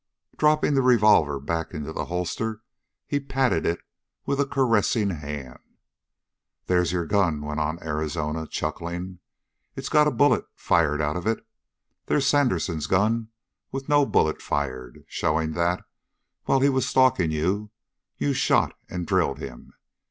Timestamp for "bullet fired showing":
14.07-15.51